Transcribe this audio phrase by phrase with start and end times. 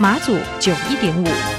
[0.00, 1.57] 马祖九一点五。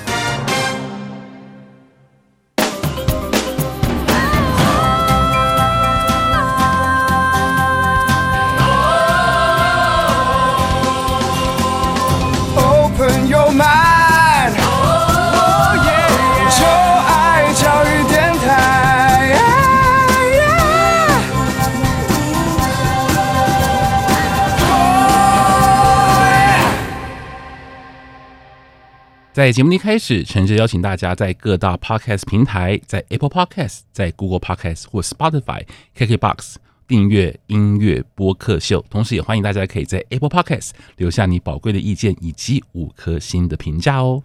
[29.39, 35.65] 在节目的一开始，诚挚邀请大家在各大 Podcast 平台，在 Apple Podcast、在 Google Podcast 或 Spotify、
[35.97, 36.55] KKBox
[36.85, 38.83] 订阅音乐播客秀。
[38.89, 44.21] 同时，也欢迎大家可以在 Apple Podcast 留下你宝贵的意见以及五颗星的评价哦。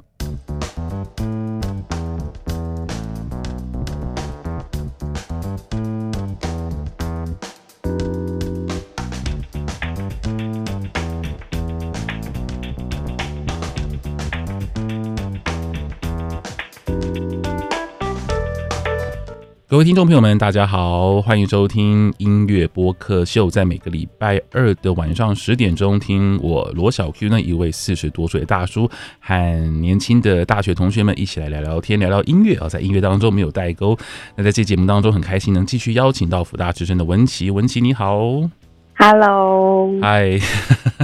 [19.74, 23.50] 各位听众朋友们，大家好，欢迎收听音乐播客秀。
[23.50, 33.98] 在每个礼拜二的晚上十点钟，听我罗小 Q 呢一位四十多岁的大叔和年轻的大学同学们一起来聊聊天，聊聊音乐啊，在音乐当中没有代沟。
[34.36, 38.48] 那在这节目当中，很开心能继续邀请到福大之声的文琪，文琪你好。
[38.96, 40.38] Hello，嗨，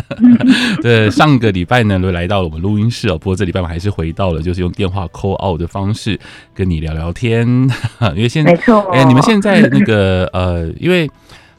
[0.80, 3.18] 对，上个礼拜呢，就来到了我们录音室哦。
[3.18, 6.18] 不过这礼拜我们还是回到了，就是用电话 call out 的方式
[6.54, 7.46] 跟你聊聊天。
[8.14, 11.10] 因为现在，没错，哎，你们现在那个呃，因为。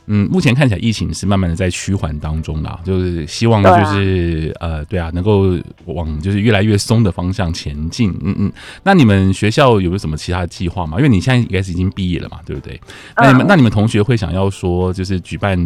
[0.07, 8.11] 嗯，目前看起来疫情是慢慢的在趋缓当中啦，就是希望就是、啊、呃，对啊，能够往就是越来越松的方向前进。
[8.23, 8.51] 嗯嗯，
[8.83, 10.97] 那你们学校有没有什么其他的计划吗？
[10.97, 12.79] 因为你现在应该是已经毕业了嘛，对不对？
[13.15, 15.57] 那你们、嗯、那你们同学会想要说，就是举办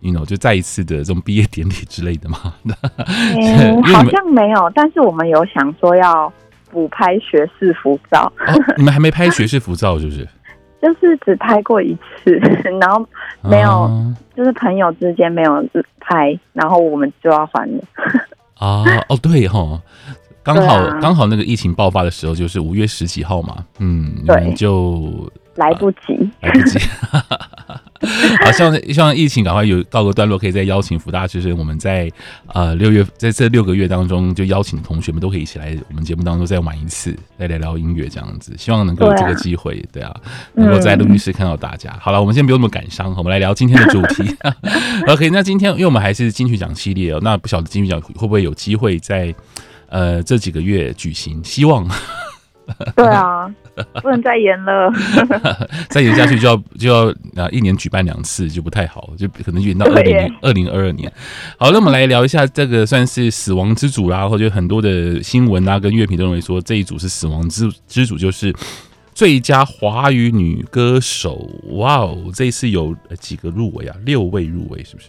[0.00, 2.54] ，you know，就再一次的这种毕业典礼之类的吗？
[3.06, 6.32] 嗯，好像没有，但是我们有想说要
[6.70, 8.32] 补拍学士服照。
[8.46, 10.26] 哦，你们还没拍学士服照是不是？
[10.82, 12.32] 就是只拍过一次，
[12.80, 13.06] 然后
[13.40, 15.64] 没有，啊、就是朋友之间没有
[16.00, 17.84] 拍，然后我们就要还了。
[18.58, 19.80] 啊，哦，对哈，
[20.42, 26.78] 刚好刚、啊、好那个疫情爆发的时候就是五月十几号嘛，嗯，对，就来不及，啊、来不及。
[28.44, 32.10] 好， 希望希望疫情赶快有告个段落，可以再邀请福大学生，我们在
[32.52, 38.52] 呃六月在这六个月当中，就邀请同学们都可以一起来我们节目当中再玩一次，再聊聊音乐这样子。
[38.58, 40.14] 希望能够有这个机会，对啊，
[40.54, 41.90] 能够在录音室看到大家。
[41.90, 44.36] 嗯、好了，我们先不用那么感伤，我们来聊今天的主题。
[45.06, 49.34] OK，那今天因为我们还是金曲奖系列哦，那不晓得金曲奖会不会有机会在
[49.88, 51.42] 呃这几个月举行？
[51.44, 51.88] 希望。
[52.96, 53.52] 对啊。
[54.02, 54.92] 不能再延了，
[55.88, 57.08] 再延下去就要就要
[57.42, 61.10] 啊，一年举办两次就不太好，就可能延到二零二零二二年。
[61.56, 68.54] 好，那我们来聊一下这个算是死亡之组啦，或者很多的新闻啊，跟乐评都认为说这一组是死亡之之组，就是
[69.14, 71.48] 最佳华语女歌手。
[71.70, 73.96] 哇哦，这一次有几个入围啊？
[74.04, 75.08] 六位入围是不是？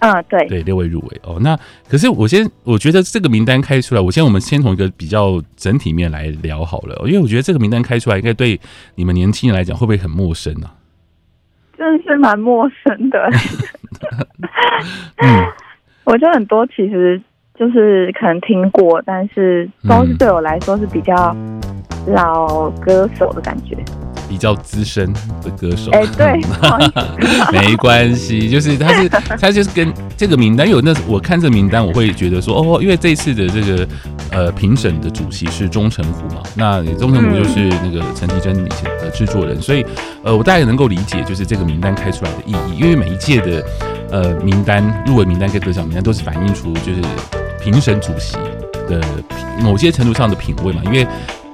[0.00, 1.38] 嗯，对对，六位入围哦。
[1.40, 1.58] 那
[1.88, 8.60] 可是我先，我觉得这个名单开出来，我先我们先从一个比较整体面来聊好了，因为我觉得这个名单开出来，应该对
[8.94, 10.66] 你们年轻人来讲会不会很陌生呢？
[10.66, 10.74] 啊？
[11.78, 13.18] 真的是蛮陌生的。
[15.16, 15.46] 嗯，
[16.04, 17.20] 我觉得很多其实
[17.58, 21.34] 就是可能听过，但是都是对我来说是比较
[22.08, 23.76] 老歌手的感觉。
[24.28, 26.40] 比较资深的歌手，哎，对，
[27.56, 33.88] 没关系，就是他是他就是跟这个名单有那我看这个名单，我会觉得说哦，因为这次的这个
[34.32, 39.86] 呃评审的主席是钟成虎嘛，那钟成虎就是那个陈绮贞以前的制作人，所以
[40.24, 43.64] 呃我大概能够理解就是这个名单开出来的意义，因为每一届的
[44.10, 47.00] 呃名单入围名单跟得奖名单都是反映出就是
[47.66, 48.36] 评审主席
[48.88, 49.00] 的
[49.60, 51.04] 某些程度上的品味嘛，因为。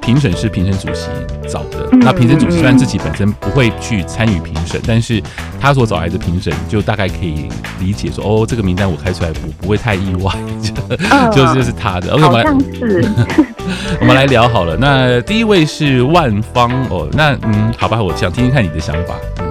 [0.04, 1.06] 评审是评审主席
[1.48, 5.22] 找的，那评审主席虽然自己本身不会去参与评审，但是
[5.60, 7.48] 他所找来的评审就大概可以
[7.78, 10.32] 理解说，哦，这个名单我开出来，我不会太意外，
[11.32, 12.14] 就就是他的。
[12.14, 12.50] OK，我们来，
[14.00, 14.76] 我们来聊好了。
[14.76, 19.14] 那第一位是万方哦，那嗯，好吧，我想听听看你的想法。
[19.38, 19.48] 嗯，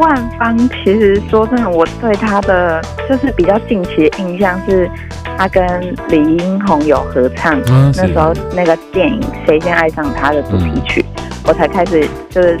[0.00, 4.90] 万芳其实说真的，我对他的就是比较近期的印象是。
[5.36, 12.58] 他跟李英宏有合唱，嗯那时候那个电影《谁先爱上他》的主题曲，嗯、我才开始就是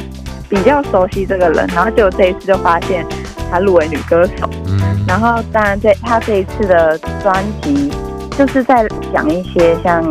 [0.48, 3.06] 比较熟悉这个人，然后就这一次就发现
[3.50, 7.92] 他入围女歌手，嗯，然后当然这他这一次的专辑
[8.36, 10.02] 就是在讲一些像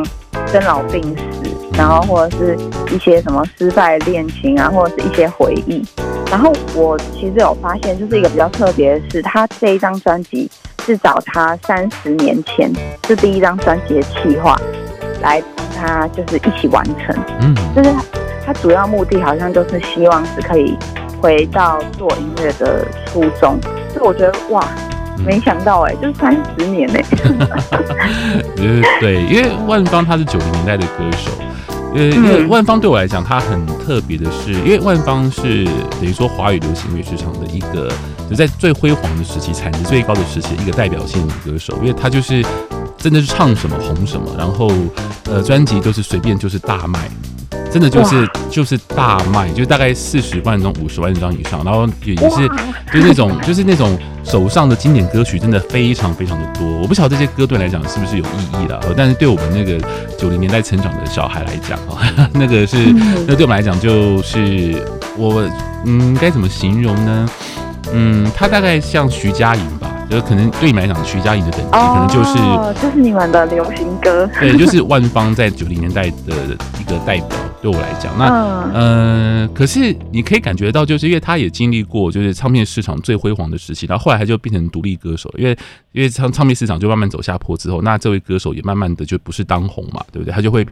[0.47, 2.57] 生老病死，然后或者是
[2.95, 5.83] 一些什么失败恋情啊，或者是一些回忆。
[6.31, 10.49] 然后我其实有发现，就是一个比较特别的是，他这一张专辑
[10.85, 12.71] 是找他三十年前
[13.07, 14.55] 是第一张专辑的企划
[15.21, 17.15] 来帮他就是一起完成。
[17.41, 17.89] 嗯，就是
[18.45, 20.77] 他主要目的好像就是希望是可以
[21.21, 23.57] 回到做音乐的初衷。
[23.93, 24.67] 所以我觉得哇，
[25.25, 27.03] 没想到哎、欸，就是三十年哎、
[28.57, 28.81] 欸。
[28.99, 31.31] 对，因为万芳他是九零年代的歌手。
[31.95, 37.87] 呃，因为万芳对我来讲，他很特别的是，因为万芳是等于说华语流行乐市场的一个，
[38.29, 42.43] 就在最辉煌的时期、产值最高的时期一个代表性的歌手，因为他就是
[42.97, 44.71] 真的是唱什么红什么，然后
[45.25, 47.09] 呃，专辑都是随便就是大卖。
[47.71, 56.67] 真的就是就是大卖，就大概四十万张、五十万张以上，然后也也是就那种就是那种手上的经典歌曲，真的非常非常的多。
[56.81, 59.83] 我不晓得这些歌对来讲是不是有意义的，但是对我们那个
[60.19, 62.77] 九零年代成长的小孩来讲，啊， 那个是
[63.27, 64.85] 那对我们来讲就是
[65.17, 65.43] 我
[65.83, 67.27] 嗯该怎么形容呢？
[67.91, 69.89] 嗯，他大概像徐佳莹吧。
[70.09, 77.29] 就可能对你们来讲，徐佳莹的等级可能就是，哦，就是你们的流行歌，对，就是万芳在九零年代的一个代表。
[77.63, 78.25] 对我来讲，那
[78.73, 85.57] 嗯、呃，可是你可以感觉到，就是因为他也经历过，就是唱片市场最辉煌的时期，然后后来他就变成独立歌手，因为
[85.93, 90.33] 因为唱唱片市场就慢慢走下坡之后，那这位歌手也慢慢的就不是当红嘛，对不对？
[90.33, 90.67] 他就会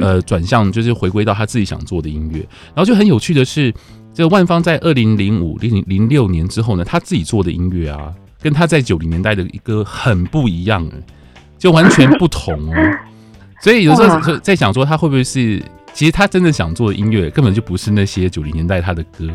[0.00, 2.40] 呃转向，就是回归到他自己想做的音乐。
[2.74, 3.72] 然后就很有趣的是，
[4.14, 8.14] 这个万芳在二零零五零零六年之后呢，他自己做的音乐啊。
[8.42, 10.86] 跟他在九零年代的一个很不一样，
[11.56, 12.74] 就完全不同哦。
[13.62, 15.62] 所以有时候在想说，他会不会是，
[15.94, 19.30] 其实他真的想做的音乐根本就不是那些九零年代他的歌。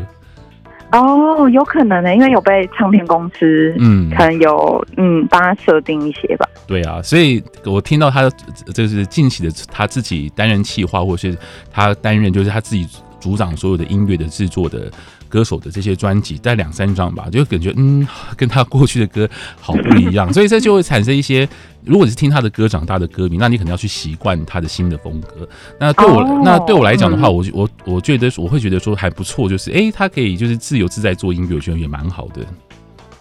[0.92, 6.48] 哦，有可能呢，因为有被唱片公司，嗯，可能有，嗯，帮他设定一些吧。
[6.68, 8.30] 对啊，所以我听到他
[8.72, 11.36] 就是近期的他自己担任企划，或是
[11.68, 12.86] 他担任就是他自己
[13.20, 14.90] 主掌所有的音乐的制作的。
[15.30, 18.04] 歌手的这些专辑，带两三张吧，就感觉嗯，
[18.36, 19.30] 跟他过去的歌
[19.60, 21.48] 好不一样， 所以这就会产生一些，
[21.84, 25.48] 如果你是听他的歌长大的歌迷，那你可能要去习惯他的新的风格。
[25.78, 32.44] 那对我，哦、那对我来讲的话，嗯、我我我觉得我会觉得说还不错，就是哎、欸，他可以就是自由自在做音乐，我觉得也蛮好的。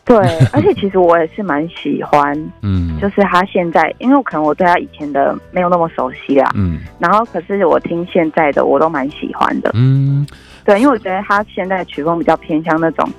[0.09, 0.17] 对，
[0.51, 10.25] 而且其实我也是蛮喜欢，嗯，就是他现在，因为我可能我对他以前的没有那么熟悉啦，嗯，然后可是我听现在的我都蛮喜欢的，嗯。
[10.65, 13.09] 对，因为我觉得他现在的曲风比较偏向那种，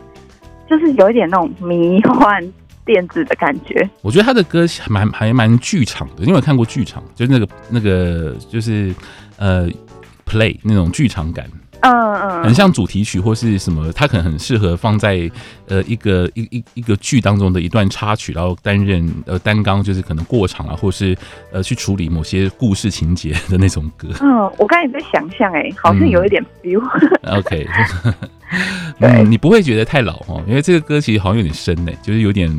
[0.69, 2.41] 就是有一点那种迷幻
[2.85, 3.89] 电子的感觉。
[4.03, 8.95] 我觉得他的歌还蛮还蛮剧场的，因为我看过剧场，就是那个那个就是
[9.37, 9.69] 呃
[10.27, 11.45] play 那种剧场感。
[11.81, 15.31] 嗯嗯，很像主题曲或是什么，它可能很适合放在
[15.69, 21.17] 呃一个一一一个剧当中的一段插曲，然后担任呃单纲，就是可能过场啊，或是
[21.53, 24.09] 呃去处理某些故事情节的那种歌。
[24.21, 26.83] 嗯，我刚才也在想象，哎，好像有一点 feel。
[27.23, 27.67] 嗯、OK，
[28.99, 32.51] 嗯，你不会觉得太老哦，因为这个歌其实好像有点深呢，就是有点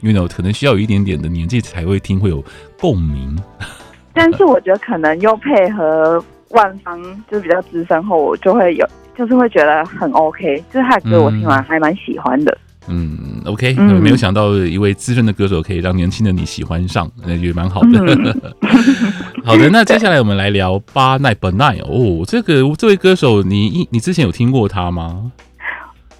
[0.00, 2.44] ，you know，可能需要有一点点的年纪才会听会有
[2.80, 3.38] 共鸣。
[4.12, 6.24] 但是我觉得可能又配合。
[6.50, 7.00] 万芳
[7.30, 8.86] 就是比较资深后，我就会有，
[9.16, 12.56] 就是会觉得很 OK，就是他的歌我听完还蛮喜欢的。
[12.90, 17.98] 嗯，OK，嗯没有想到一位资深的歌手可以让年轻的你喜欢上，那也蛮好的。
[17.98, 18.40] 嗯、
[19.44, 25.30] 好的，那接下来我们来聊巴奈本奈哦，这个这位歌手你，你你之前有听过他吗？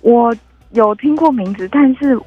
[0.03, 0.35] 我
[0.73, 2.21] 有听过名字，但是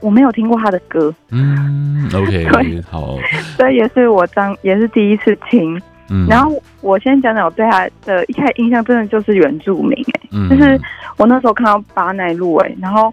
[0.00, 1.14] 我没有听过他的歌。
[1.30, 3.18] 嗯，OK， 对好，
[3.56, 5.80] 所以也是我当也是第一次听。
[6.08, 10.80] 嗯，然后我先讲讲我对他的一开始印象，真的就是原住民哎、欸，嗯、就是
[11.16, 13.12] 我那时候看到巴奈路哎，然后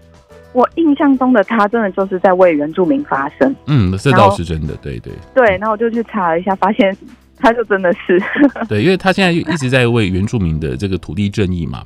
[0.52, 5.14] 我印象中的他真的就是在为原住民发声，嗯，这倒是真的，对对。
[5.34, 6.96] 对，然后我就去查了一下，发现
[7.38, 8.22] 他就真的是，
[8.70, 11.82] 对，因为他现在一直在为原住民的这个土地正义嘛，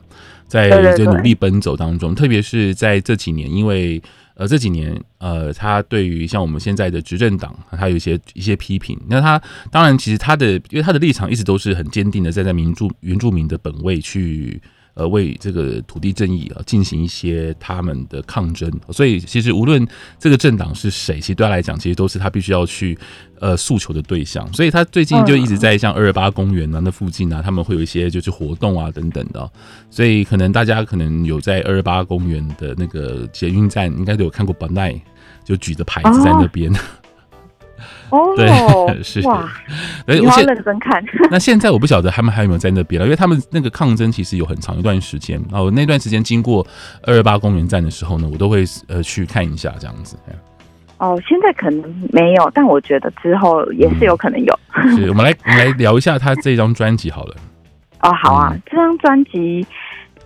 [0.47, 4.01] 在就努力奔走当中，特别是在这几年，因为。
[4.38, 8.98] 呃，这几年，呃，他对于像我们现在的执政党，他有一些一些批评。
[9.10, 9.41] 那他
[9.72, 14.62] 当然，其实他的，因为他的立场一直都是很坚定的，站在民主原住民的本位去。
[14.98, 19.88] 呃，为这个土地正义啊进行一些他们的抗争，所以其实无论
[20.18, 22.98] 这个政党是谁，其实对他来讲，其实都是他必须要去
[23.39, 24.51] 呃诉求的对象。
[24.51, 29.48] 所以他最近就一直在像二二八公园啊那附近啊，他们会有一些就是活动啊等等的。
[29.92, 35.00] 所以可能大家可能有在二二八公园的那个捷运站，应该都有看过巴奈
[35.46, 36.74] 就举着牌子在那边。
[36.74, 36.77] 哦，
[38.35, 38.47] 对，
[39.03, 39.49] 是哇，
[40.07, 41.03] 以后认真看。
[41.29, 45.39] 那现在我不晓得他们还有没有在那边了，因为他们那个抗争其实有很长一段时间。
[45.51, 46.65] 然后那段时间经过
[47.03, 50.17] 二二八公园站的时候呢，我都会呃去看一下这样子。
[50.99, 54.59] 哦，现在可能没有，但我觉得之后也是有可能有。
[54.73, 57.35] 嗯、是，我们来我们来聊一下他这张专辑好了。
[58.01, 59.65] 哦，好啊，嗯、这张专辑。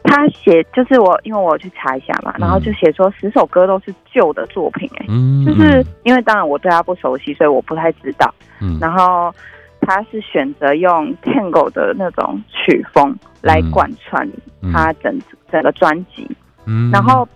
[0.04, 8.34] 他写就是我，因为我去查一下嘛，然后就写说十首歌都是旧的作品，欸，哎，嗯，就是因为当然我对他不熟悉，所以我不太知道。
[8.60, 9.34] 嗯，然后
[9.80, 14.28] 他是选择用 Tango 的那种曲风来贯穿
[14.74, 15.18] 他整
[15.52, 16.28] 整个专辑，
[16.66, 17.28] 嗯，然后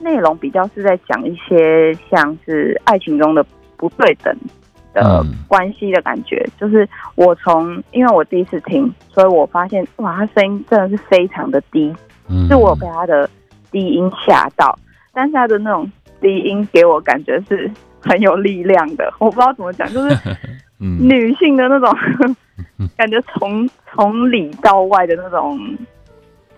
[0.00, 3.44] 内容比较是在讲一些像是爱情中的
[3.76, 4.34] 不对等
[4.92, 11.94] 的关系的感觉，就是我从因为我第一次听，所以我发现哇，他声音真的是非常的低。
[12.48, 13.28] 是我被他的
[13.70, 14.78] 低音吓到，
[15.12, 15.90] 但是他的那种
[16.20, 20.18] 低音给我感觉是很有力量的， 我不知道怎么讲，就是
[20.78, 21.94] 女性的那种
[22.96, 25.58] 感觉，从从里到外的那种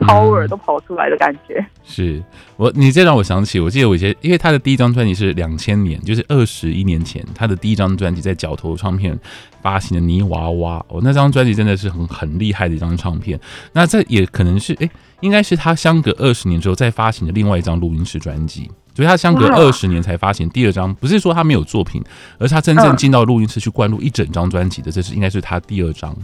[0.00, 1.64] power 都跑出来的感觉。
[1.85, 2.23] 是
[2.56, 9.18] 我，你这让我想起，我记得我以前，因为他的第一张专辑是两千年，就是二十一年前，他的第一张专辑在角头唱片
[9.62, 13.38] 发行的《泥娃娃》，哦，那张专辑真的是很很厉害的一张唱片。
[13.73, 14.90] 那这也可能是，哎。
[15.20, 22.02] 应该是他相隔二十年之后再发行的另外一张录音室专辑，所以他相隔二十年才发行第二张，不是说他没有作品，
[22.38, 26.16] 而是他真正进到录音室去灌录一整张专辑的，这是应该是他第二张。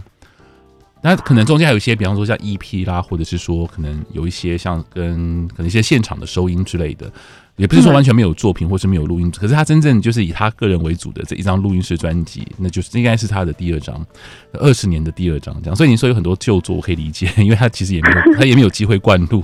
[1.01, 7.11] 那可能中间还有一些，比方说像 EP 啦，或者是说可能有一些像跟可能一些现场的收音之类的。
[7.55, 14.03] 也不是说完全没有作品，或是没有录音，可是他真正就是以他个人为主的这一张录音室专辑，那就是应该是他的第二张，
[14.53, 15.75] 二十年的第二张这样。
[15.75, 19.43] 所以你说有很多旧作我可以理解， 因为他其实也没有，他也没有机会灌录。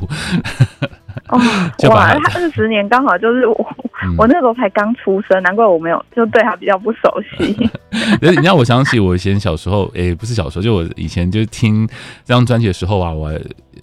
[1.28, 1.38] 哦，
[1.90, 7.00] 哇，他二十年刚好就是我，嗯、我那时候才刚出生，难怪我没有就对他比较不熟
[7.38, 7.56] 悉。
[8.22, 11.86] 你让我想起我以前小时候，哎、欸，不是小时候，就我以前就听
[12.26, 13.32] 这张专辑的时候啊，我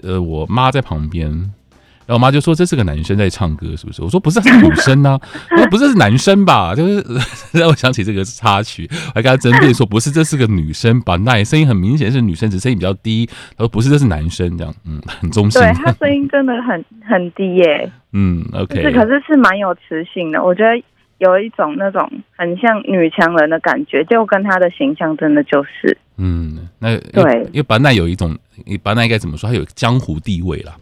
[0.02, 1.52] 呃，我妈在旁边。
[2.06, 7.04] 然后我妈就说：“这是个男生在唱歌，是不是？”我说：“不是，是女生呢、啊。”我说：“不是，是男生吧？” 就是
[7.52, 11.16] 让我想起这个插曲，我还跟他争辩说：“不是，这是个女生吧？
[11.16, 13.26] 那声音很明显是女生，只声音比较低。”
[13.58, 15.60] 他说：“不是，这是男生。”这样，嗯，很中性。
[15.60, 17.90] 对， 他声音真的很很低耶。
[18.12, 20.42] 嗯，OK，是，可是是蛮有磁性的。
[20.42, 20.80] 我觉得
[21.18, 25.98] 有一种那种很像女强人的感觉，就跟她的形象真的就是。
[26.18, 28.34] 嗯，那对，因为白奈有一种，
[28.82, 29.50] 白奈应该怎么说？
[29.50, 30.72] 她有江湖地位啦。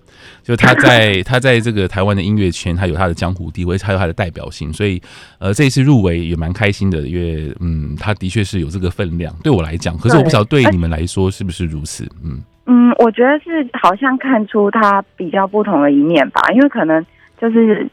[0.42, 5.00] 就他在他在这个台湾的音乐圈，他有他的江湖地位，还有他的代表性，所以
[5.38, 17.04] 呃这一次入围也蛮开心的，因为嗯他的确是有这个分量，对我来讲，可是我不晓得对你们来说是不是如此，嗯嗯，我觉得是好像看出他比较不同的一面吧，因为可能
[17.40, 17.88] 就是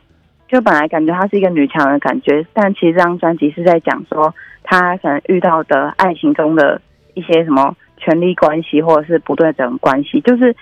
[0.50, 4.33] 就本来感觉他是一个女强人的感觉，但其实这张专辑是在讲说
[4.63, 6.81] 他可能遇到的爱情中的
[7.13, 10.55] 一些什么权力关系或者是不对等关系，就是。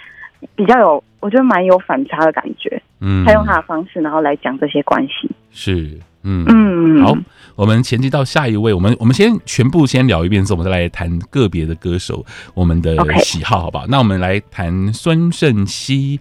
[0.56, 2.82] 比较有，我觉得蛮有反差的感觉。
[3.02, 5.30] 嗯，他用他的方式，然后来讲这些关系。
[5.52, 7.02] 是，嗯嗯。
[7.04, 7.14] 好，
[7.56, 16.20] 我们前进到下一位，我们我们先全部先聊一遍之后，我们再来谈个别的歌手，我们的喜好，好不好.那我们来谈孙盛熙。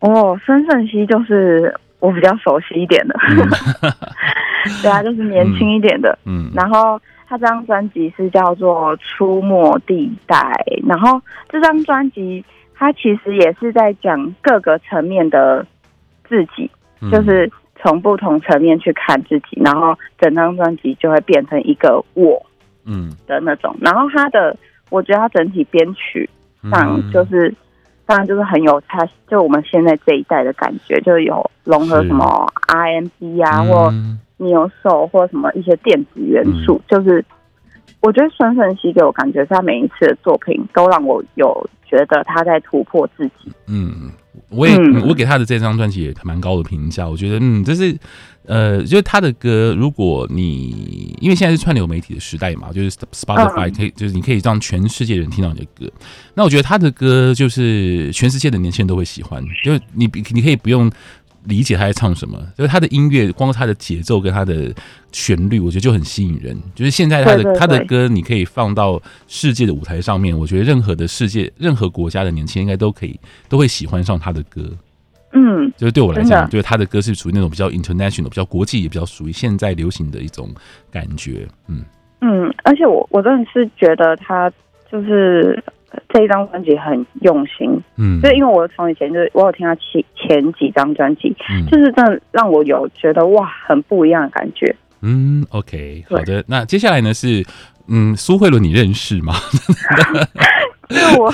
[0.00, 3.36] 哦，孙盛熙就是我比较熟悉一点的，嗯、
[4.82, 6.18] 对啊，就是年轻一点的。
[6.24, 10.36] 嗯，嗯然后他这张专辑是叫做《出没地带》，
[10.88, 12.44] 然后这张专辑。
[12.80, 15.66] 他其实也是在讲各个层面的
[16.26, 16.70] 自己，
[17.02, 22.42] 嗯、就是从不同层面去看自己，然后整张专辑就会变成一个我，
[22.86, 23.12] 嗯。
[23.26, 23.70] 的那种。
[23.74, 24.56] 嗯、然后他的，
[24.88, 26.26] 我觉得他整体编曲
[26.70, 27.56] 上就是，嗯、
[28.06, 33.92] 当然就是很有他，就我们现在这一代的感觉，就有融合什么 RMB 啊，嗯、或
[34.42, 37.22] Neo Soul 或什么一些电子元素，嗯、就是。
[38.00, 43.52] 我觉得孙盛希给我感觉，他每一次的作品都让我有觉得他在突破自己。
[43.66, 44.10] 嗯，
[44.48, 47.08] 我也、嗯、我给他的这张专辑也蛮高的评价。
[47.08, 47.94] 我觉得，嗯，就是
[48.46, 55.92] 呃，就是他的歌，如果你因为现在是串流媒体的时代嘛，就是 Spotify 可以，就是你可以让全世界人听到你的歌。
[56.34, 60.90] 那我觉得他的歌就是全世界的年轻人都会喜欢，就是你你可以不用。
[61.44, 64.72] 理解他在唱什么，就是他的音乐，光他的节奏跟他的
[65.12, 66.56] 旋律，我觉得就很吸引人。
[66.74, 73.18] 就是现在他的他的歌，你可以放到世界的舞台上面，我觉得任何的世界、任何国家的年轻人应该都可以
[73.48, 74.62] 都会喜欢上他的歌。
[75.32, 80.48] 嗯，就是对我来讲，就是他的歌是属于那种比较 international、比较国际，也比较属于现在流行的一种
[80.90, 81.46] 感觉。
[81.68, 81.82] 嗯
[82.20, 84.52] 嗯，而且我我真的是觉得他
[84.90, 85.62] 就是。
[86.08, 96.44] 这一张专辑很用心，嗯，就因为我从以前就是我有听他前前几张专辑，嗯，就是真的让我有觉得哇，很不一样的感觉，嗯，OK，好的。
[96.48, 97.44] 那接下来呢是，
[97.88, 99.34] 嗯，苏慧伦你认识吗？
[100.90, 101.32] 是我，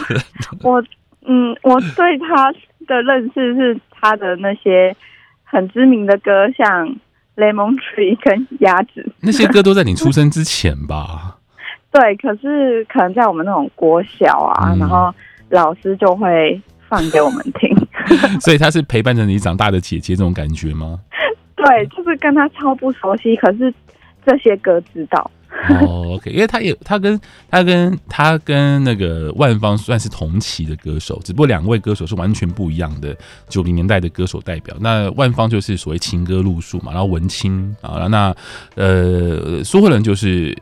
[0.62, 0.84] 我，
[1.26, 2.52] 嗯，我对他
[2.86, 4.94] 的认识是他的那些
[5.42, 6.88] 很知名的歌，像
[7.36, 11.38] 《Lemon Tree》跟《鸭子》，那些歌都在你出生之前吧？
[11.92, 15.14] 对，可是可能在我们那种国小啊，嗯、然后
[15.48, 17.74] 老师就会放给我们听，
[18.40, 21.00] 所以他是陪伴着你长大的姐姐这种感觉吗？
[21.56, 23.72] 对，就是跟他超不熟悉，可是
[24.26, 25.30] 这些歌知道。
[25.70, 33.16] 哦，OK，因为他也他跟他跟他跟那个万芳算是同期的歌手，只不过两位歌手是完全不一样的
[33.48, 34.76] 九零年代的歌手代表。
[34.80, 38.36] 那万芳就是所谓情歌路数嘛，然后文青啊，那
[38.74, 40.54] 呃苏慧伦就是。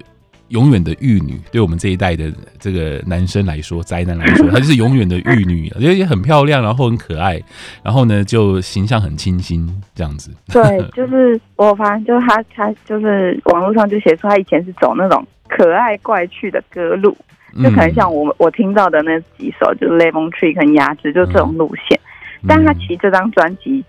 [0.54, 7.42] 永远的玉女，对我们这一代的这个男生来说，宅男来说，她就是永远的玉女，而且也很漂亮，然后很可爱，
[7.82, 10.30] 然后呢，就形象很清新这样子。
[10.52, 10.62] 对，
[10.94, 17.16] 就是我发现，就是他，他就是网络上就写出她以前是走那种可爱怪趣的歌路，
[17.60, 21.98] 就可能像我我听到的那几首，就是《Lemon Tree》跟《鸭子》，就这种路线。
[22.42, 23.84] 嗯、但她其实这张专辑，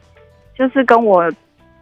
[0.57, 1.31] 就是跟我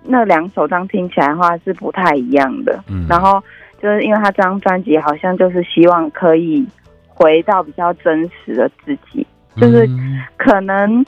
[0.04, 2.84] 那两首张听起来的话是不太一样的。
[2.90, 3.42] 嗯，然后。
[3.84, 6.66] 就是因为他这张专辑好像就是希望可以
[7.06, 9.86] 回到比较真实的自己，就是
[10.38, 11.06] 可能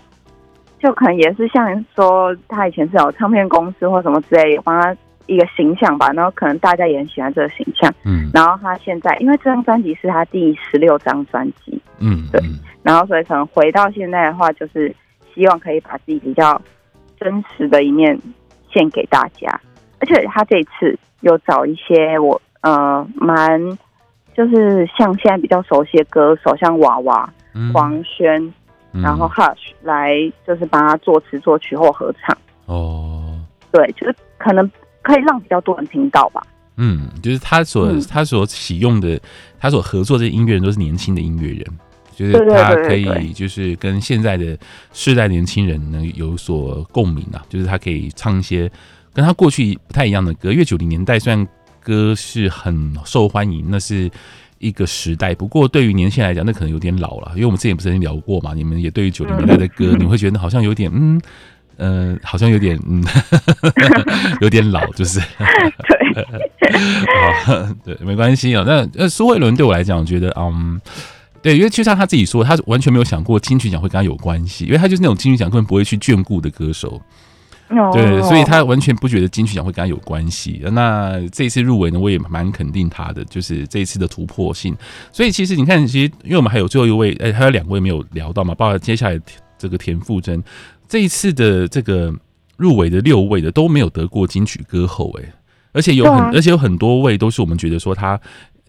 [0.78, 4.94] 就可能也是像说他以前是有唱片公司或什么之类，帮他
[5.26, 12.42] 一个形象吧，然后可能大家也很喜欢这个形象，嗯，然后他现在因为这张专辑是他第十六张专辑，嗯，对，
[12.84, 14.94] 然后所以可能回到现在的话，就是
[15.34, 16.62] 希望可以把自己比较
[17.18, 18.20] 真实的一面
[18.70, 19.58] 献给大家，
[20.02, 22.42] 而且他这一次有找一些我。
[22.66, 23.62] 呃，蛮
[24.36, 28.52] 就是像现在比较熟悉的歌手，像娃娃、嗯、黄轩，
[28.92, 30.12] 然后 Hush 来
[30.48, 32.36] 就是帮他作词作曲或合唱。
[32.66, 33.40] 哦，
[33.72, 34.68] 对，就是可能
[35.04, 36.42] 可以让比较多人听到吧。
[36.78, 39.22] 嗯，就是他所、嗯、他所启用的，
[39.60, 41.66] 他所合作的这些音乐人都是年轻的音乐人，
[42.16, 44.58] 就是他可以就是跟现在的
[44.92, 48.68] 世代年轻人能有所共鸣啊，就是他可以唱一些
[49.14, 51.48] 跟他过去不太一样的歌，因为九零年代虽然。
[51.86, 54.10] 歌是很受欢迎，那是
[54.58, 55.36] 一个时代。
[55.36, 57.32] 不过对于年轻人来讲，那可能有点老了。
[57.36, 61.22] 因为我们之前不是聊过嘛，你们也对于九零年代的歌，你会觉得好像有点嗯
[61.78, 63.04] 呃， 好像有点嗯，
[64.42, 65.20] 有点老，就是
[67.86, 68.64] 对，对，没关系啊。
[68.66, 70.80] 那呃，苏慧伦对我来讲，我觉得嗯，
[71.42, 77.02] 对，因为就像他自己说，他完全没有想过金曲奖会跟他有关系，因为他就是那种金曲奖根本不会去眷顾的歌手。
[77.68, 80.62] 对，所以他完全不觉得金曲奖会跟他有关系。
[80.72, 84.76] 那这一次入围呢，我也蛮肯定他的，就是这一次的突破性。
[85.12, 89.20] 所以其实你看，其实因为我们还有最后一位，哎，还有两位没有聊到嘛，包括接下来
[89.58, 90.44] 这个田馥甄，
[90.88, 92.14] 这一次的这个
[92.58, 95.34] 入围的六位的都没有得过金曲歌后，哎，
[95.74, 98.20] 而且有很而且有很多位都是我们觉得说他。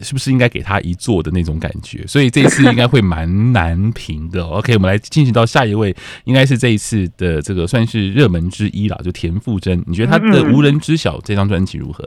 [0.00, 2.06] 是不是应该给他一座的那种感觉？
[2.06, 4.44] 所以这一次应该会蛮难评的。
[4.60, 9.82] OK，我们来进行到下一位，应该是这一次的这个算是热门之一啦，就田馥甄。
[9.86, 12.06] 你觉得他的《无人知晓》这张专辑如何？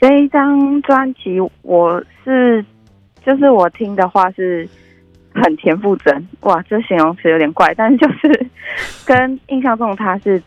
[0.00, 2.64] 这一张专辑我是
[3.26, 4.66] 就是我听的话是
[5.34, 8.46] 很田馥甄，哇，这形容词有点怪，但是就是
[9.04, 10.42] 跟印象中他是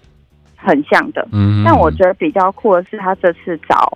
[0.56, 1.28] 很像的。
[1.32, 3.96] 嗯，但我觉得比较酷的是他这次找。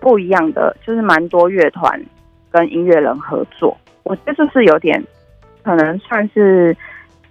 [0.00, 2.00] 不一样的就是蛮多乐团
[2.50, 5.02] 跟音乐人合作，我觉得就是有点
[5.62, 6.76] 可能算是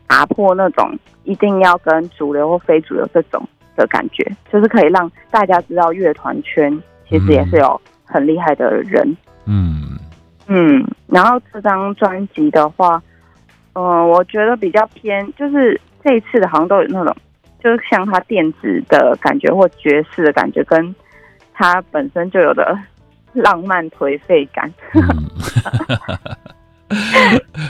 [0.07, 6.71] 打破那种一定要跟主流或非主流这种的感觉，就是可以让大家知道乐团圈
[7.07, 9.15] 其实也是有很厉害的人。
[9.45, 9.97] 嗯
[10.47, 13.01] 嗯，然后这张专辑的话，
[13.73, 17.15] 嗯、呃，我觉得比较偏，就是这一次的好像都有那种，
[17.63, 20.93] 就是像他电子的感觉或爵士的感觉跟。
[21.57, 22.77] 他本身就有的
[23.33, 24.71] 浪漫颓废感。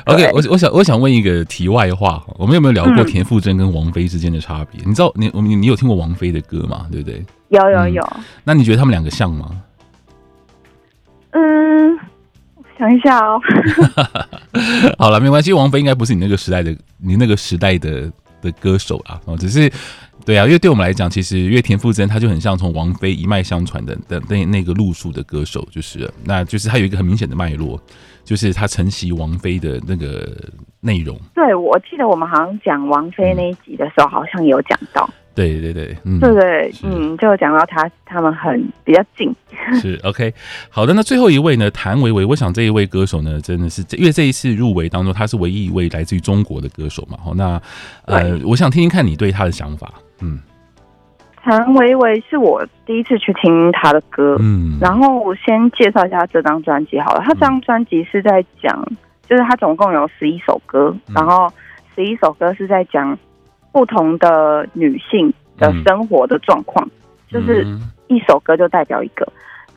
[0.06, 4.82] OK，我我想我想问一个题外话，我们有没有聊过田馥甄跟王菲之间的差别？
[4.82, 6.86] 嗯、你知道你我你你有听过王菲的歌吗？
[6.92, 7.24] 对不对？
[7.50, 8.24] 有有有、嗯。
[8.44, 9.50] 那你觉得他们两个像吗？
[11.32, 11.98] 嗯，
[12.78, 13.40] 想一下哦。
[15.00, 15.54] 好了，没关系。
[15.54, 19.72] 王菲应该不是你那个时代的，你那个时代的的歌手啊，哦，只是。
[20.26, 27.80] 对啊，因为对我们来讲，其实因为田馥甄他就很像从王菲一脉相传的的那那个路数的歌手，就是，那就是他有一个很明显的脉络，
[28.24, 30.28] 就是他承袭王菲的那个
[30.82, 31.16] 内容。
[31.36, 35.08] 对，我记得我们好像讲王菲那一集的时候，好像有讲到。
[35.36, 39.32] 对对对，嗯，对对，嗯，就讲到他他们很比较近。
[39.80, 40.34] 是 OK，
[40.70, 47.18] 好的，那最后一位呢，谭维维，我想这一位歌手呢，真的是因为这一次入围当中，他是唯一一位来自于中国的歌手嘛。
[47.22, 47.62] 好，那
[48.06, 49.94] 呃，我想听听看你对他的想法。
[50.22, 50.40] 嗯，
[51.36, 57.22] 谭维维是我第一次去听他的歌，嗯，然后我先介绍一下这张专辑好了。
[57.26, 58.84] 他这张专辑是在讲，
[59.30, 61.52] 就是他总共有十一首歌，然后
[61.96, 63.18] 十一首歌是在讲
[63.72, 66.88] 不同的女性的生活的状况，
[67.30, 67.66] 就是
[68.08, 69.28] 一首歌就代表一个，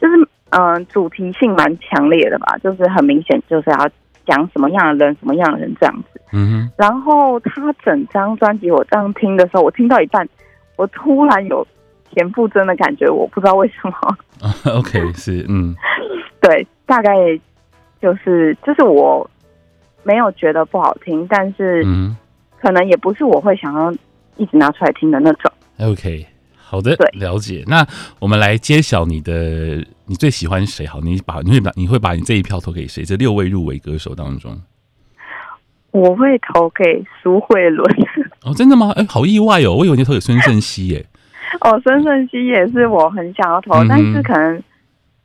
[0.00, 0.16] 就是
[0.50, 3.88] 嗯、呃，主题性蛮强烈的吧，就是很明显就是要
[4.28, 6.20] 讲什么样的人，什么样的人这样子。
[6.32, 10.28] 嗯哼，然后他整张专辑我这样听的时候，我听到一半。
[10.76, 11.66] 我突然有
[12.08, 14.16] 田馥甄的感觉，我不知道为什么。
[14.78, 15.74] OK，是嗯，
[16.40, 17.12] 对，大概
[18.00, 19.28] 就是就是我
[20.04, 22.16] 没有觉得不好听，但是嗯，
[22.60, 23.92] 可能也不是我会想要
[24.36, 25.50] 一直拿出来听的那种。
[25.80, 27.64] OK，好的，对，了解。
[27.66, 27.84] 那
[28.20, 30.86] 我们来揭晓你的，你最喜欢谁？
[30.86, 33.04] 好，你把你会把你会把你这一票投给谁？
[33.04, 34.58] 这六位入围歌手当中。
[35.90, 37.86] 我会投给苏慧伦
[38.44, 38.90] 哦，真的吗？
[38.96, 41.04] 哎，好意外哦，我以为你投给孙盛熙耶。
[41.60, 44.62] 哦，孙盛熙也是我很想要投，嗯、但是可能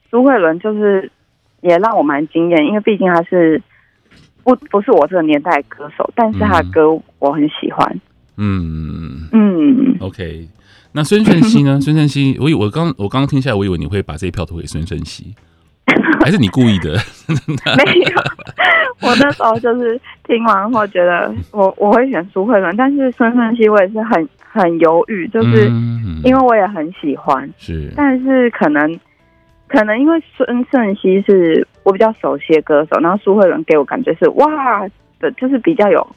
[0.10, 1.10] 苏慧伦就是
[1.62, 3.62] 也让我蛮惊艳，因为毕竟他是
[4.43, 8.00] 不不是我这个年代歌手，但是他的歌我很喜欢。
[8.38, 10.48] 嗯嗯，OK。
[10.93, 11.79] 那孙盛熙呢？
[11.82, 15.34] 孙盛熙，我以我刚我刚刚听下来，我以为你会把这一票投给孙盛熙。
[16.23, 16.91] 还是你故意的？
[17.75, 18.21] 没有，
[19.01, 25.67] 我那时候就是听完后觉得我我会选苏慧伦，但是孙盛熙我也是很很犹豫，就是
[26.23, 28.97] 因为我也很喜欢，是，但是可能
[29.67, 34.88] 可能因为孙盛熙是我比较熟悉的歌手，然后苏慧伦给我感觉是哇
[35.19, 36.15] 的，就是比较有。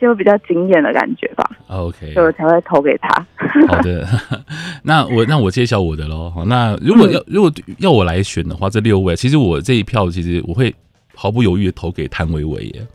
[0.00, 1.48] 就比较惊艳的感觉吧。
[1.68, 3.26] OK，所以我才会投给他。
[3.68, 4.06] 好的，
[4.82, 6.30] 那我那我揭晓我的喽。
[6.30, 10.74] 好，那如果要、嗯、如果要我来选的话，这六位其实我这一票其实我会
[11.14, 12.86] 毫不犹豫的投给谭维维耶。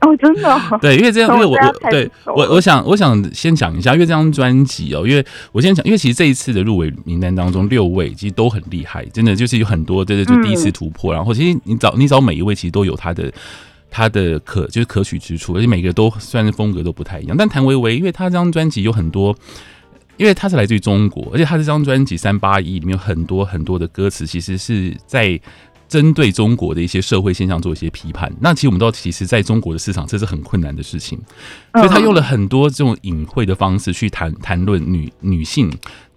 [0.00, 0.60] 哦，真的、哦？
[0.82, 11.12] 对，因为这样，因为我我对我我想我想先讲一下，因为这张专辑哦，因为我先讲，因为其实这一次的入围名单当中，六位其实都很厉害，真的就是有很多对对，就第一次突破。
[11.12, 13.32] 嗯、然后其实你找你找每一位，其实都有他的。
[13.90, 19.36] 他的可就是可取之处，而且每个都虽然风格都不太一样，但谭维维，因为他这张专辑有很多，
[20.16, 25.40] 因为他是来自于中国，而且他这张专辑三八一里面有很多很多的歌词，其实是在。
[25.90, 31.18] 针对中国的一些社会现象做一些批判，那其实我们都其实在中国的市场这是很困难的事情，
[31.74, 35.68] 所以他用了很多这种隐晦的方式去谈谈论女女性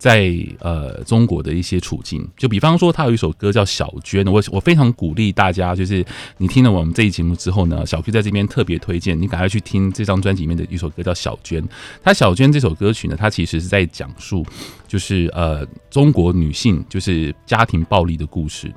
[0.04, 2.28] 在呃中国的一些处境。
[2.36, 6.06] 就比方说，他有一首歌叫《小娟》，我我非常鼓励大家，就是
[6.40, 11.64] 你听了我们这一节目之后呢，小 Q 在这边特别推荐你赶快去听这张专辑里面的一首歌叫《小娟》。
[12.04, 14.46] 他《小娟》这首歌曲呢，它其实是在讲述
[14.90, 18.70] 就是呃中国女性就是家庭暴力的故事。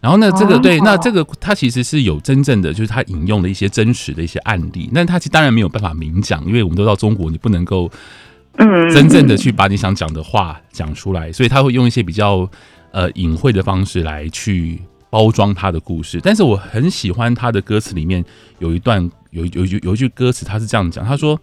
[0.00, 4.88] 然后呢，这个对，那这个他其实是有真正的，就是他引用了一些真实的一些案例。
[4.92, 7.90] 那他其实当然没有办法明讲，因为我们都知道中国，你不能够
[8.58, 12.48] 嗯真正的去把你想讲的话讲出来，所以他会用一些比较
[12.90, 16.20] 呃隐晦的方式来去包装他的故事。
[16.22, 18.24] 但是我很喜欢他的歌词里面
[18.58, 21.38] 有一段有有有有一句歌词，他是这样讲，他说。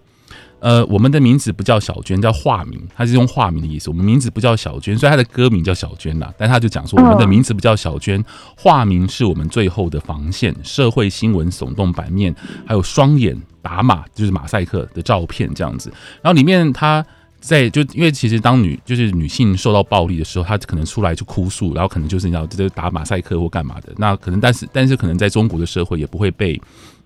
[0.59, 3.89] 呃，我们的名字不叫小娟，叫化名，他是用化名的意思。
[3.89, 6.31] 我们名字不叫小娟，所以他的歌名叫小娟呐。
[6.37, 8.23] 但他就讲说，我们的名字不叫小娟，
[8.55, 10.55] 化名是我们最后的防线。
[10.63, 12.33] 社会新闻耸动版面，
[12.65, 15.91] 还有双眼打马，就是马赛克的照片这样子。
[16.21, 17.03] 然后里面他
[17.39, 23.91] 在就因为其实当女就是女性受到暴力的时候，她可能出来就哭诉，然后可能就是你要这打马赛克或干嘛的。
[23.97, 26.61] 那可能但是但是可能在中国的社会也不会被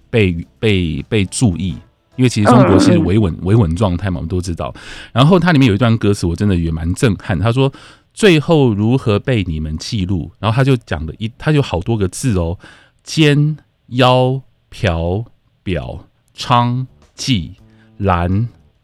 [0.10, 1.78] 被被被注意。
[2.18, 4.74] 因为其实中国是维稳维稳状态嘛，我们都知道。
[5.14, 7.38] 然后它里面有一段歌词，我真的也蛮震撼。
[7.38, 7.72] 他说
[8.12, 12.58] ：“最后如何被你们记录？”然后他就讲了一，他就好多个字哦：
[13.04, 13.56] 肩
[13.90, 15.26] 腰瓢
[15.62, 16.07] 表、
[16.38, 16.86] 娼、
[17.18, 17.52] 妓、
[17.98, 18.30] 兰，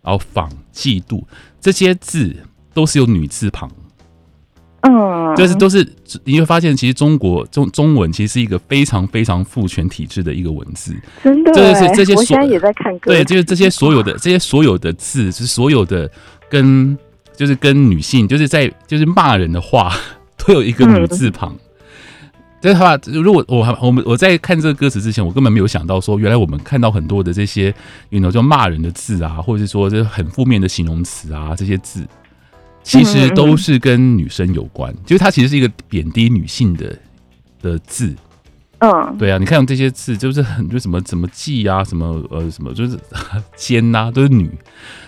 [0.02, 1.24] 然后仿、嫉妒，
[1.62, 2.36] 这些字
[2.74, 3.70] 都是有女字旁。
[4.82, 5.88] 嗯，就是都是
[6.26, 11.54] 你会发现，其实中国中中文其实是一个非常非常父权体制的一个文字，真的。
[11.54, 13.12] 就是这些，我现在也在看歌。
[13.14, 16.12] 对，就是这些所有的这些所有的字，是所有的
[16.50, 16.98] 跟
[17.38, 19.96] 就是跟女性，就是在就是骂人的话，
[20.36, 21.56] 都有一个女字旁。
[22.64, 27.76] 这话，如果我我们我在看这个歌词之前，我根本没有想到说，原来我们看到很多的这些，
[28.10, 32.08] 有那种骂人的字啊，或者是说这很负面的形容词啊，这些字。
[32.82, 36.98] 其实都是跟女生有关，就是它其实是一个贬低女性的
[37.62, 38.16] 的字。
[38.80, 42.98] 嗯，对啊，你看这些字，就是很就什么什么妓啊，什么呃什么就是
[43.58, 44.50] 奸呐、啊，都是女。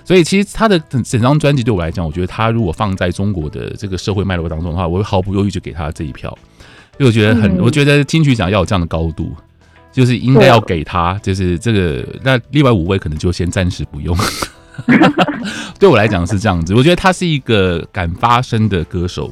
[0.03, 6.37] 所以其实他的整整张专辑对我来讲，我觉得他如果放在中国的这个社会脉络当中的话，我会毫不犹豫就给他这一票，
[6.97, 9.35] 因为我觉得很，我觉得金曲奖要有这样的高度，
[9.91, 12.05] 就是应该要给他，就是这个。
[12.23, 14.17] 那另外五位可能就先暂时不用。
[15.79, 19.31] 对我来讲是这样子，我觉得他是一个敢发声的歌手，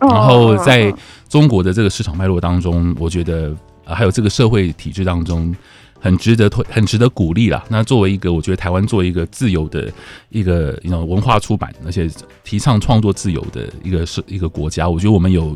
[0.00, 0.92] 然后在
[1.28, 5.54] 中国的这个市场脉络当中，我觉得还有这个社会体制当中。
[6.02, 7.62] 很值得推，很值得鼓励啦。
[7.68, 9.92] 那作为一个，我觉得台湾作为一个自由的
[10.30, 12.08] 一个一种文化出版，而且
[12.42, 15.54] 提倡创作自由的一个是一个国家，我觉得我们有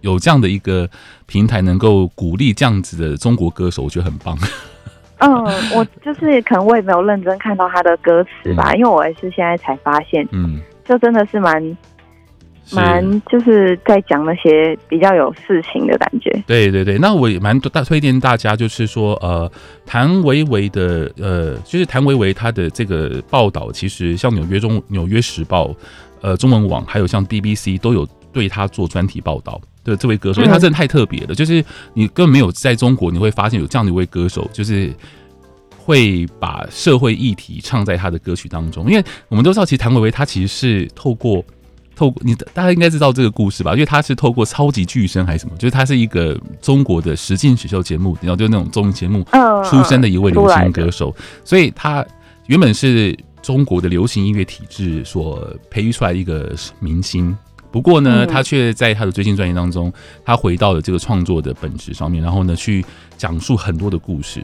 [0.00, 0.88] 有这样的一个
[1.26, 4.36] 平台，能够鼓励这样子的中国歌手，我觉得很棒。
[5.18, 5.30] 嗯，
[5.74, 11.76] 我就是可能我也没有认真看到他的歌词吧，嗯、因为我也是现在才发现，嗯，就真的是蛮。
[12.72, 16.28] 蛮就是在讲那些比较有事情的感觉。
[16.48, 19.48] 对对对，那我也蛮大推荐大家，就是说呃，
[19.86, 25.72] 谭维维的呃，就是谭维维他的这个报道，其实像纽约中纽约时报、
[26.20, 28.04] 呃中文网，还有像 BBC 都有
[28.36, 34.92] 对他做专题报道的这位歌手，因为他真的太特别了，就是你根本没有在中国，你会发现有这样的一位歌手，就是
[35.78, 38.90] 会把社会议题唱在他的歌曲当中。
[38.90, 41.42] 因为我们都知道，其实谭维维他其实是透过。
[41.98, 43.72] 透过你，大家应该知道这个故事吧？
[43.72, 49.24] 因为他是透过超级巨声还是什么，就是他是一个中国的实境选秀节目，然后就那种综艺节目
[49.64, 52.04] 出身的一位流行歌手，所以他
[52.48, 57.34] 原本是中国的流行音乐体制所培育出来的一个明星。
[57.76, 59.92] 不过呢，他却在他的最新专辑当中，
[60.24, 62.82] 他回到了这个创作的本质上面，然后呢，去
[63.18, 64.42] 讲述很多的故事。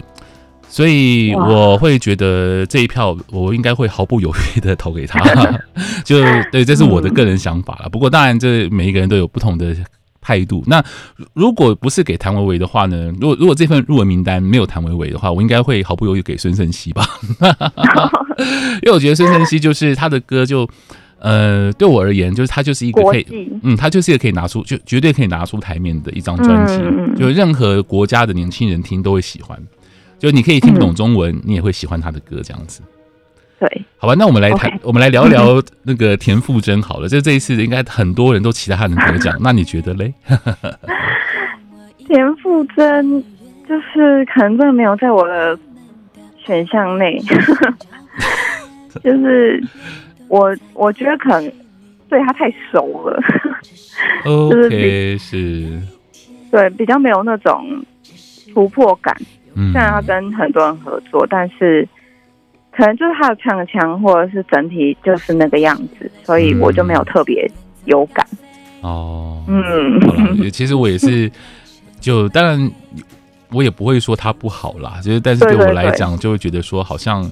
[0.69, 5.19] 所以我会觉得这一票我应该会毫不犹豫的投给他，
[6.05, 6.19] 就
[6.51, 7.89] 对，这是我的个人想法了。
[7.89, 9.75] 不过当然，这每一个人都有不同的
[10.21, 10.63] 态度。
[10.67, 10.85] 那
[11.33, 13.11] 如果不是给谭维维的话呢？
[13.19, 17.07] 如果如果这份入围名单没有谭维维的话，我应该会毫不犹豫给孙盛希吧。
[18.83, 20.69] 因为我觉得孙盛希就是他的歌就
[21.23, 23.25] 呃，对我而言，就是他就是一个可以
[23.63, 26.79] 嗯，他就是一个可以拿出就绝对可以拿出台面的一张专辑，
[27.17, 29.57] 就任何国家的年轻人听都会喜欢。
[30.19, 32.81] 就你可以听不懂中文，嗯、你也会喜欢他的歌，这样子。
[33.61, 37.09] 对，好吧，那我们来谈.我们来聊聊 那个田馥甄好了。
[37.09, 40.13] 就这一次，应该很多人都期待他能得奖， 那你觉得嘞？
[42.09, 43.25] 田馥甄
[43.69, 45.57] 就是可能真的没有在我的
[46.45, 47.17] 选项内，
[49.03, 49.63] 就是
[50.33, 51.53] 我我觉得可能
[52.09, 53.23] 对他太熟了。
[54.25, 55.79] OK，是，
[56.51, 57.85] 对，比较没有那种
[58.55, 59.15] 突破感。
[59.55, 61.87] 虽然他跟很多人合作，但是
[62.75, 67.47] 可能就是他的唱腔或者是整体就是那个样子，所以我就没有特别
[67.85, 68.27] 有感。
[68.81, 71.31] 哦，嗯，其实我也是，
[72.01, 72.71] 就当然
[73.51, 77.31] 我也不会说他不好啦，就是但是对我来讲，就会觉得说好像。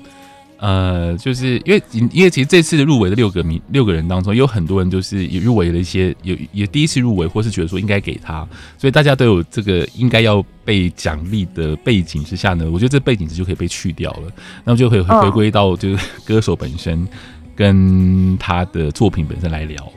[0.60, 8.46] 呃，就是因为因为其实这次入围的六个名六个人当中，有很多人就是也入围了一些，有也第一次入围，或是觉得说应该给他，
[8.76, 14.30] 所以大家都有这个应该要被奖励的背景之下呢，我觉得这背景值就可以被去掉了，
[14.62, 17.08] 那么就可以回归到就是歌手本身
[17.56, 19.90] 跟他的作品本身来聊，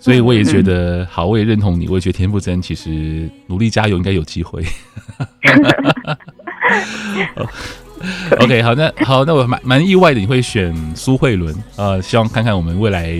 [0.00, 4.64] 所以我也觉得好，我也认同你，我也觉得田馥甄其实努力加油，应该有机会。
[8.40, 13.12] OK，好，那好，那我蛮蛮意外的，你会选苏慧伦，呃，希望看看我们未来，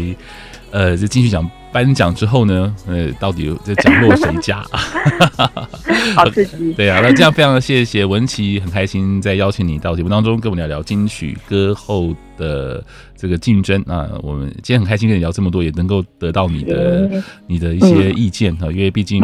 [0.71, 4.65] 呃，这金曲奖颁奖之后呢，呃，到底有这奖落谁家？
[6.17, 12.85] 好刺激， 对啊，那这样非常的谢谢文琪，很开心在邀请你到节目当中跟我们聊聊金曲歌后的
[13.17, 19.23] 这个竞争啊，我们今天很开心跟你聊这么多，也能够得到你的你的一些意见啊，因为毕竟，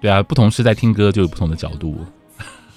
[0.00, 1.96] 对啊，不同时代听歌就有不同的角度。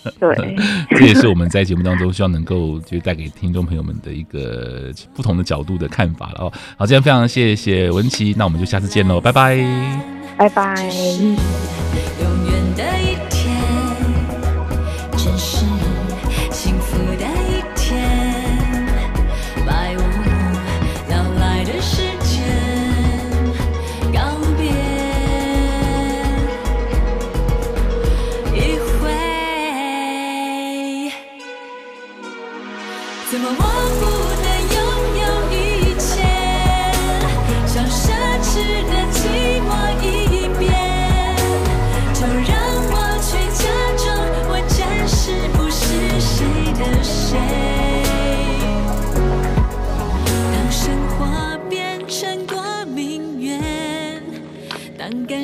[0.19, 0.55] 对，
[0.97, 6.53] 这也是我们在节目当中希望能够就带给听众朋友们的一个不同的角度的看法了哦。
[6.77, 9.57] 好，今天非常谢谢文琪，那我们就下次见喽，拜拜，
[10.37, 10.91] 拜拜。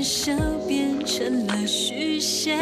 [0.03, 0.33] 手
[0.67, 2.59] 变成了虚线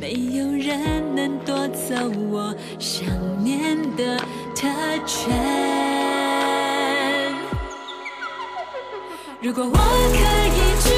[0.00, 1.94] 没有人能夺走
[2.30, 3.04] 我想
[3.42, 4.16] 念的
[4.54, 4.68] 特
[5.04, 5.76] 权。
[9.42, 9.78] 如果我可
[10.54, 10.95] 以去